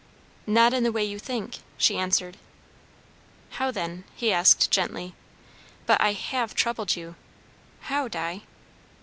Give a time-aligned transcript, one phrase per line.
[0.47, 2.37] "Not in the way you think," she answered.
[3.61, 5.13] "How then?" he asked gently.
[5.85, 7.13] "But I have troubled you.
[7.81, 8.41] How, Di?"